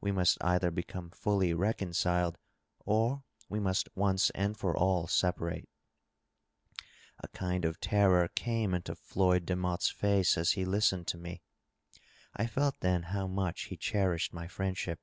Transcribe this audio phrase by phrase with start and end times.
[0.00, 2.36] We must either become fully reconciled
[2.84, 5.68] or we must once and for all separate.
[7.20, 11.22] A kind of terror came into Floyd Demotte's fiioe as he listened to Vol.
[11.26, 12.00] XXXIX.— 87 662 DOUGLAS
[12.32, 12.44] DUANE, me.
[12.44, 14.98] I felt then how much he cherished my friendship.